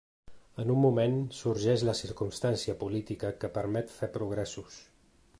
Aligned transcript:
En 0.61 0.71
un 0.75 0.79
moment, 0.83 1.17
sorgeix 1.39 1.83
la 1.89 1.95
circumstància 1.99 2.75
política 2.83 3.31
que 3.43 3.51
permet 3.59 3.93
fer 3.99 4.09
progressos. 4.17 4.79